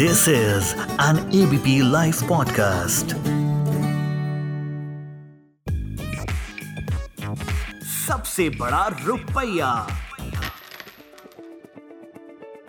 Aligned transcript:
This 0.00 0.28
is 0.28 0.74
an 0.98 1.18
ABP 1.30 1.72
Life 1.82 2.20
podcast. 2.28 3.12
सबसे 8.06 8.48
बड़ा 8.48 8.86
रुपया। 9.06 9.86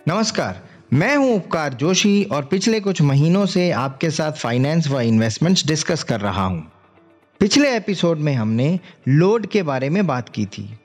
नमस्कार 0.07 0.61
मैं 0.93 1.15
हूँ 1.15 1.35
उपकार 1.35 1.73
जोशी 1.73 2.23
और 2.23 2.45
पिछले 2.45 2.79
कुछ 2.79 3.01
महीनों 3.01 3.45
से 3.45 3.71
आपके 3.71 4.09
साथ 4.09 4.31
फाइनेंस 4.31 4.87
व 4.87 4.99
इन्वेस्टमेंट्स 4.99 5.67
डिस्कस 5.67 6.03
कर 6.03 6.21
रहा 6.21 6.45
हूँ। 6.45 6.71
पिछले 7.39 7.75
एपिसोड 7.75 8.17
में 8.17 8.33
हमने 8.33 8.79
लोड 9.07 9.45
के 9.45 9.63
बारे 9.63 9.89
में 9.89 10.07
बात 10.07 10.29
की 10.29 10.45
थी। 10.45 10.79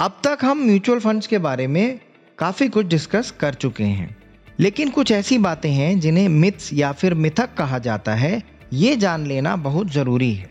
अब 0.00 0.20
तक 0.24 0.38
हम 0.42 0.58
म्यूचुअल 0.58 0.98
फंड्स 0.98 1.26
के 1.26 1.38
बारे 1.38 1.66
में 1.66 2.00
काफ़ी 2.38 2.68
कुछ 2.68 2.86
डिस्कस 2.86 3.30
कर 3.30 3.54
चुके 3.54 3.84
हैं। 3.84 4.25
लेकिन 4.58 4.90
कुछ 4.90 5.10
ऐसी 5.12 5.38
बातें 5.38 5.70
हैं 5.70 5.98
जिन्हें 6.00 6.28
मिथ्स 6.28 6.72
या 6.72 6.92
फिर 6.92 7.14
मिथक 7.14 7.54
कहा 7.54 7.78
जाता 7.78 8.14
है, 8.14 8.42
ये 8.72 8.94
जान 8.96 9.26
लेना 9.26 9.56
बहुत 9.56 9.90
ज़रूरी 9.90 10.32
है। 10.32 10.50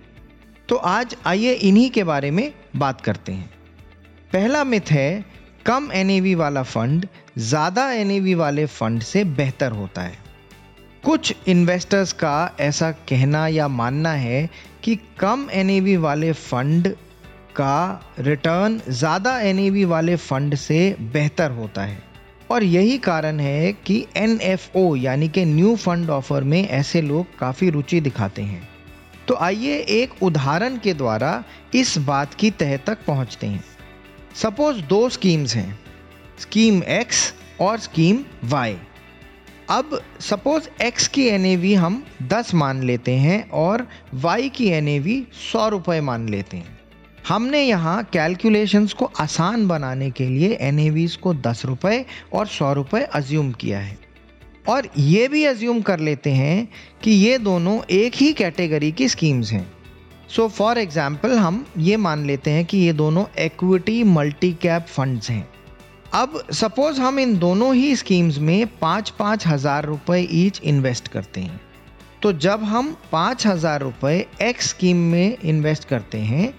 तो 0.70 0.76
आज 0.76 1.16
आइए 1.28 1.54
इन्हीं 1.54 1.90
के 1.90 2.04
बारे 2.04 2.32
में 2.32 2.52
बात 2.76 3.02
करते 3.02 3.32
हैं। 3.32 3.50
पहला 4.34 4.64
मिथ 4.64 4.92
है, 4.92 5.26
कम 5.66 5.90
एनएवी 5.94 6.36
वाला 6.36 6.64
फंड 6.64 7.08
ज़्यादा 7.40 7.90
एनएवी 7.92 8.34
वाले 8.36 8.66
फंड 8.66 9.02
से 9.02 9.24
बेहतर 9.24 9.72
होता 9.72 10.02
है। 10.02 10.18
कुछ 11.04 11.34
इन्वेस्टर्स 11.48 12.14
का 12.14 12.56
ऐसा 12.60 12.92
कहना 13.10 13.48
या 13.48 13.68
मानना 13.68 14.12
है 14.12 14.50
कि 14.84 14.96
कम 15.20 15.48
एनएवी 15.54 15.96
वाले 15.98 16.32
फंड 16.34 16.88
का 17.56 18.02
रिटर्न 18.20 18.80
ज़्यादा 18.90 19.40
एनएवी 19.40 19.86
वाले 19.86 20.16
फंड 20.16 20.56
से 20.56 20.96
बेहतर 21.14 21.52
होता 21.52 21.84
है। 21.84 22.04
और 22.52 22.64
यही 22.64 22.98
कारण 22.98 23.40
है 23.40 23.74
कि 23.86 24.06
एनएफओ 24.18 24.96
यानी 24.96 25.30
कि 25.30 25.46
न्यू 25.46 25.76
फंड 25.76 26.10
ऑफ़र 26.10 26.44
में 26.44 26.62
ऐसे 26.62 27.02
लोग 27.02 27.38
काफ़ी 27.40 27.70
रुचि 27.70 28.02
दिखाते 28.02 28.42
हैं। 28.42 28.68
तो 29.28 29.36
आइए 29.36 29.78
एक 29.78 30.24
उदाहरण 30.24 30.78
के 30.78 30.94
द्वारा 30.94 31.44
इस 31.76 31.98
बात 31.98 32.34
की 32.34 32.52
तह 32.52 32.76
तक 32.78 33.06
पहुँचते 33.08 33.48
हैं। 33.48 33.64
सपोज़ 34.36 34.82
दो 34.82 35.08
स्कीम्स 35.10 35.56
हैं 35.56 35.80
स्कीम 36.40 36.82
एक्स 36.84 37.34
और 37.62 37.78
स्कीम 37.80 38.24
वाई 38.44 38.78
अब 39.70 40.00
सपोज़ 40.20 40.68
एक्स 40.84 41.08
की 41.08 41.26
एनएवी 41.28 41.74
हम 41.74 42.04
10 42.24 42.54
मान 42.54 42.84
लेते 42.84 43.12
हैं 43.12 43.50
और 43.50 43.88
वाई 44.14 44.50
की 44.50 44.68
एन 44.68 44.88
ए 44.88 45.00
वी 45.00 45.26
सौ 45.52 45.68
रुपये 45.70 46.02
मान 46.02 46.30
लेते 46.30 46.58
हैं। 46.58 46.75
हमने 47.28 47.62
यहाँ 47.62 48.04
कैलकुलेशंस 48.04 48.94
को 48.94 49.06
आसान 49.20 49.68
बनाने 49.68 50.10
के 50.12 50.28
लिए 50.30 50.58
एन 50.62 51.08
को 51.24 51.34
दस 51.34 51.66
रुपये 51.66 52.06
और 52.34 52.48
सौ 52.48 52.72
रुपये 52.74 53.04
अज्यूम 53.04 53.52
किया 53.52 53.80
है। 53.80 53.98
और 54.70 54.88
ये 54.98 55.28
भी 55.28 55.44
अज्यूम 55.46 55.82
कर 55.82 56.00
लेते 56.00 56.32
हैं 56.32 56.68
कि 57.04 57.12
ये 57.12 57.38
दोनों 57.38 57.80
एक 57.92 58.16
ही 58.16 58.32
कैटेगरी 58.34 58.92
की 58.92 59.08
स्कीम्स 59.10 59.52
हैं। 59.52 59.66
सो 60.30 60.48
फॉर 60.48 60.78
एग्ज़ाम्पल 60.78 61.38
हम 61.38 61.66
ये 61.78 61.98
मान 61.98 62.26
लेते 62.26 62.52
हैं 62.52 62.66
कि 62.66 62.78
ये 62.78 62.94
दोनों 62.94 63.26
एक्विटी 63.40 64.04
मल्टी 64.04 64.52
कैप 64.54 64.86
फंड्स 64.88 65.30
हैं। 65.30 65.48
अब 66.14 66.40
सपोज़ 66.54 67.02
हम 67.02 67.20
इन 67.20 67.38
दोनों 67.40 67.74
ही 67.76 67.96
स्कीम्स 67.96 68.38
में 68.40 68.68
पाँच 68.80 69.10
पाँच 69.10 69.48
हज़ार 69.48 69.86
रुपये 69.86 70.22
ईच 70.36 70.62
इन्वेस्ट 70.64 71.08
करते 71.08 71.42
हैं। 71.42 71.60
तो 72.22 72.34
जब 72.40 72.64
हम 72.64 72.96
पाँच 73.12 73.48
हज़ार 73.48 73.82
रुपये 73.82 74.26
एक्स 74.42 74.70
स्कीम 74.70 74.98
में 75.12 75.38
इन्वेस्ट 75.44 75.88
करते 75.88 76.18
हैं 76.22 76.54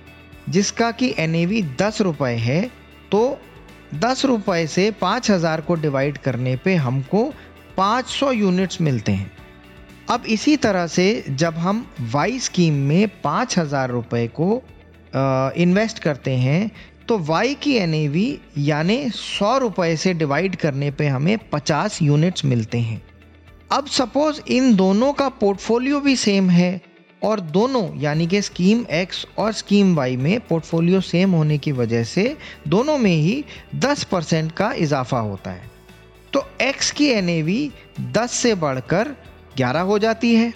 जिसका 0.49 0.91
कि 0.91 1.15
एन 1.19 1.35
ए 1.35 1.45
वी 1.47 1.63
दस 1.81 2.01
रुपये 2.01 2.37
है 2.37 2.63
तो 3.13 3.39
दस 3.95 4.25
रुपये 4.25 4.67
से 4.67 4.91
पाँच 5.01 5.31
हज़ार 5.31 5.61
को 5.61 5.75
डिवाइड 5.77 6.19
करने 6.19 6.57
पे 6.57 6.75
हमको 6.77 7.25
पाँच 7.77 8.07
सौ 8.07 8.31
यूनिट्स 8.33 8.81
मिलते 8.81 9.13
हैं। 9.13 9.31
अब 10.11 10.27
इसी 10.29 10.57
तरह 10.57 10.87
से 10.87 11.25
जब 11.31 11.55
हम 11.55 11.87
वाई 12.13 12.39
स्कीम 12.39 12.75
में 12.89 13.09
पाँच 13.23 13.59
हज़ार 13.59 13.91
रुपये 13.91 14.27
को 14.41 14.63
इन्वेस्ट 15.57 15.99
करते 15.99 16.31
हैं 16.37 16.71
तो 17.09 17.19
वाई 17.19 17.55
की 17.55 17.75
एनएवी 17.77 18.39
यानी 18.59 18.99
सौ 19.11 19.57
रुपये 19.59 19.97
से 19.97 20.15
डिवाइड 20.15 20.57
करने 20.57 20.91
पे 20.91 21.07
हमें 21.07 21.37
पचास 21.51 22.01
यूनिट्स 22.03 22.45
मिलते 22.45 22.79
हैं। 22.79 23.01
अब 23.73 23.87
सपोज़ 23.89 24.41
इन 24.49 24.75
दोनों 24.77 25.13
का 25.13 25.29
पोर्टफोलियो 25.29 26.01
भी 26.01 26.17
सेम 26.17 26.51
है 26.51 26.81
और 27.23 27.41
दोनों, 27.41 27.97
यानी 27.97 28.27
कि 28.27 28.43
स्कीम 28.43 28.85
एक्स 28.91 29.27
और 29.39 29.53
स्कीम 29.53 29.95
वाई 29.97 30.17
में 30.17 30.41
पोर्टफोलियो 30.41 31.01
सेम 31.01 31.31
होने 31.31 31.59
की 31.59 31.73
वजह 31.73 32.05
से 32.05 32.37
दोनों 32.69 32.99
में 32.99 33.17
ही 33.17 33.45
10 33.75 34.05
परसेंट 34.05 34.53
का 34.53 34.73
इजाफा 34.73 35.19
होता 35.19 35.51
है। 35.51 35.71
तो 36.33 36.47
एक्स 36.61 36.91
की 36.91 37.07
एनएवी 37.07 37.71
10 38.01 38.33
से 38.33 38.55
बढ़कर 38.55 39.17
11 39.57 39.81
हो 39.81 39.99
जाती 39.99 40.35
है 40.35 40.53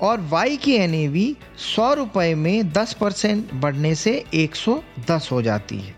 और 0.00 0.20
वाई 0.20 0.56
की 0.56 0.72
एन 0.72 0.94
ए 0.94 1.08
वी 1.08 1.36
सौ 1.76 1.94
रुपये 1.94 2.34
में 2.34 2.72
10 2.72 2.92
परसेंट 2.92 3.54
बढ़ने 3.54 3.94
से 3.94 4.24
110 4.34 5.28
हो 5.32 5.42
जाती 5.42 5.78
है। 5.78 5.94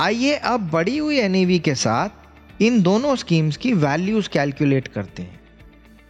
आइए 0.00 0.34
अब 0.34 0.70
बढ़ी 0.70 0.98
हुई 0.98 1.18
एनएवी 1.18 1.58
के 1.58 1.74
साथ 1.74 2.62
इन 2.62 2.82
दोनों 2.82 3.16
स्कीम्स 3.16 3.56
की 3.56 3.72
वैल्यूज़ 3.72 4.28
कैलकुलेट 4.28 4.88
करते 4.88 5.22
हैं। 5.22 5.43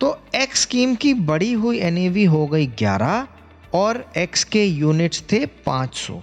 तो 0.01 0.17
एक्स 0.35 0.61
स्कीम 0.63 0.95
की 0.95 1.13
बढ़ी 1.15 1.53
हुई 1.53 1.79
एनएवी 1.79 2.25
हो 2.25 2.47
गई 2.47 2.67
11 2.83 3.27
और 3.75 4.05
एक्स 4.17 4.45
के 4.45 4.65
यूनिट्स 4.65 5.23
थे 5.33 5.45
500 5.69 6.15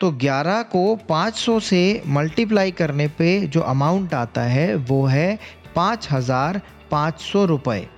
तो 0.00 0.10
11 0.22 0.62
को 0.72 0.82
500 1.10 1.60
से 1.60 1.80
मल्टीप्लाई 2.06 2.70
करने 2.70 3.06
पे 3.08 3.40
जो 3.46 3.60
अमाउंट 3.60 4.14
आता 4.14 4.42
है, 4.42 4.74
वो 4.74 5.04
है 5.06 5.38
पाँच 5.76 6.08
हज़ार 6.10 6.60
पाँच 6.90 7.20
सौ 7.20 7.44
रुपये 7.44 7.88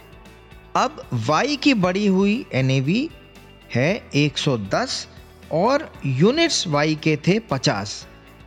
अब 0.77 1.03
y 1.31 1.57
की 1.57 1.75
बढ़ी 1.75 2.07
हुई 2.07 2.45
एनएवी 2.55 3.09
है 3.75 3.91
110 4.17 4.95
और 5.53 5.91
यूनिट्स 6.07 6.67
y 6.69 6.95
के 7.03 7.17
थे 7.27 7.39
50 7.53 7.97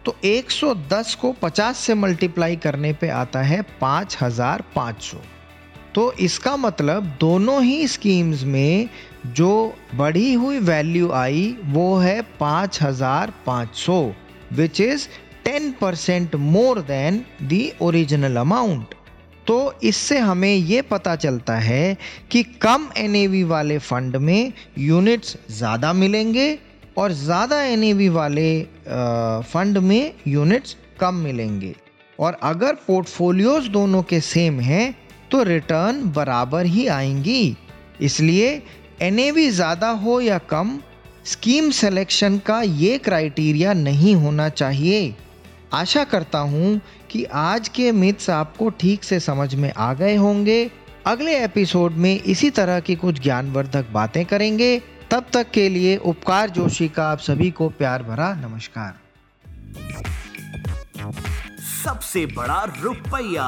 तो 0.05 0.15
110 0.25 1.13
को 1.15 1.35
50 1.43 1.73
से 1.75 1.93
मल्टीप्लाई 1.95 2.55
करने 2.55 2.93
पे 2.93 3.09
आता 3.09 3.41
है 3.41 3.61
पाँच 3.81 4.17
हज़ार 4.21 4.63
पाँच 4.75 5.01
सौ। 5.01 5.17
तो 5.95 6.11
इसका 6.19 6.55
मतलब 6.57 7.03
दोनों 7.19 7.61
ही 7.63 7.87
स्कीम्स 7.87 8.43
में 8.43 8.89
जो 9.35 9.73
बढ़ी 9.95 10.33
हुई 10.33 10.59
वैल्यू 10.59 11.11
आई, 11.11 11.55
वो 11.63 11.95
है 11.97 12.21
पाँच 12.39 12.81
हज़ार 12.81 13.33
पाँच 13.45 13.75
सौ 13.75 14.13
which 14.53 14.81
is 14.81 15.07
ten 15.45 15.71
percent 15.71 16.35
more 16.35 16.81
than 16.81 17.23
the 17.43 17.71
original 17.81 18.37
amount 18.37 18.95
तो 19.47 19.73
इससे 19.83 20.17
हमें 20.19 20.53
ये 20.53 20.81
पता 20.81 21.15
चलता 21.15 21.55
है 21.57 21.97
कि 22.31 22.43
कम 22.43 22.87
एनएवी 22.97 23.43
वाले 23.43 23.77
फंड 23.77 24.15
में 24.17 24.51
यूनिट्स 24.77 25.37
ज़्यादा 25.51 25.93
मिलेंगे 25.93 26.57
और 26.97 27.11
ज़्यादा 27.11 27.61
एनएवी 27.63 28.09
वाले 28.09 28.61
फंड 29.53 29.77
में 29.77 30.13
यूनिट्स 30.27 30.75
कम 30.99 31.15
मिलेंगे। 31.15 31.75
और 32.19 32.37
अगर 32.43 32.73
पोर्टफोलियोज 32.87 33.67
दोनों 33.67 34.01
के 34.03 34.19
सेम 34.21 34.59
हैं 34.59 34.95
तो 35.31 35.43
रिटर्न 35.43 36.03
बराबर 36.11 36.65
ही 36.65 36.87
आएँगी। 36.87 37.57
इसलिए 38.01 38.61
एनएवी 39.01 39.49
ज़्यादा 39.49 39.89
हो 39.89 40.19
या 40.21 40.37
कम 40.49 40.79
स्कीम 41.25 41.69
सिलेक्शन 41.71 42.37
का 42.37 42.61
ये 42.61 42.97
क्राइटेरिया 42.97 43.73
नहीं 43.73 44.15
होना 44.15 44.47
चाहिए। 44.49 45.15
आशा 45.73 46.03
करता 46.03 46.39
हूँ 46.39 46.79
कि 47.11 47.23
आज 47.23 47.67
के 47.69 47.91
मिथ्स 47.91 48.29
आपको 48.29 48.69
ठीक 48.69 49.03
से 49.03 49.19
समझ 49.19 49.53
में 49.55 49.71
आ 49.73 49.93
गए 49.93 50.15
होंगे। 50.15 50.69
अगले 51.05 51.37
एपिसोड 51.43 51.91
में 51.91 52.13
इसी 52.15 52.49
तरह 52.49 52.79
की 52.79 52.95
कुछ 52.95 53.21
ज्ञानवर्धक 53.21 53.89
बातें 53.91 54.25
करेंगे। 54.25 54.77
तब 55.11 55.25
तक 55.33 55.51
के 55.51 55.67
लिए 55.69 55.95
उपकार 55.97 56.49
जोशी 56.49 56.87
का 56.87 57.07
आप 57.11 57.19
सभी 57.19 57.49
को 57.51 57.69
प्यार 57.69 58.03
भरा 58.03 58.33
नमस्कार। 58.35 58.99
सबसे 61.83 62.25
बड़ा 62.25 62.63
रुपया। 62.81 63.47